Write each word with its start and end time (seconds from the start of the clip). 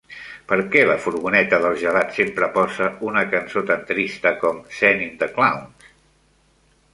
Per 0.51 0.57
què 0.75 0.81
la 0.91 0.93
furgoneta 1.01 1.59
dels 1.65 1.77
gelats 1.81 2.17
sempre 2.19 2.49
posa 2.55 2.87
una 3.11 3.23
cançó 3.35 3.63
tan 3.69 3.85
trista 3.93 4.33
com 4.41 4.63
"Send 4.79 5.05
in 5.09 5.13
the 5.23 5.31
clowns"? 5.37 5.89